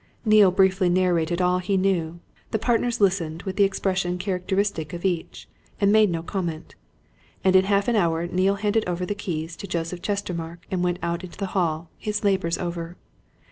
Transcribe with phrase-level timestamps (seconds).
[0.25, 2.19] Neale briefly narrated all he knew;
[2.49, 5.47] the partners listened with the expression characteristic of each,
[5.79, 6.73] and made no comment.
[7.43, 10.97] And in half an hour Neale handed over the keys to Joseph Chestermarke and went
[11.03, 12.97] out into the hall, his labours over.